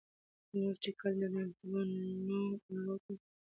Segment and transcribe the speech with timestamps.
[0.59, 1.85] موږ چې کله د رنتنبور
[2.27, 2.95] نوم اورو